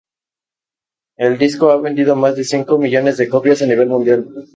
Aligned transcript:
El 1.15 1.37
disco 1.37 1.69
ha 1.69 1.79
vendido 1.79 2.15
más 2.15 2.35
de 2.35 2.43
cinco 2.43 2.79
millones 2.79 3.17
de 3.17 3.29
copias 3.29 3.61
a 3.61 3.67
nivel 3.67 3.89
mundial. 3.89 4.27